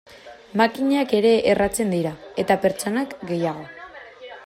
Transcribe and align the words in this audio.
Makinak 0.61 1.13
ere 1.17 1.35
erratzen 1.53 1.93
dira, 1.97 2.15
eta 2.45 2.59
pertsonak 2.67 3.15
gehiago. 3.33 3.71